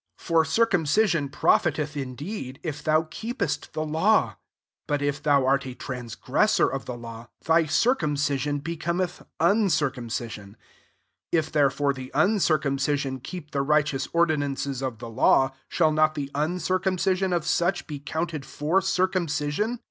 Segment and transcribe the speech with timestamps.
[0.17, 4.35] 25 For circumcision profiteth indeed, if thou keepest the law:
[4.87, 10.57] but if thou art a transgressor of the law, thy circumcision be cometh uncircumcision.
[11.31, 16.31] 26 If therefore the uncircumcision keep the righteous ordinances of the law, shall not the
[16.33, 19.77] uncircum cision of such be counted for cir cumcision?